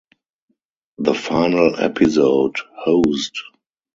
[0.97, 3.37] The final episode, Hosed!